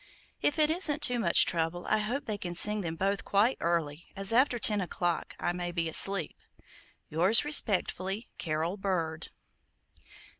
[0.41, 4.05] If it isn't too much trouble, I hope they can sing them both quite early,
[4.15, 6.35] as after ten o'clock I may be asleep.
[7.09, 9.27] Yours respectfully, CAROL BIRD.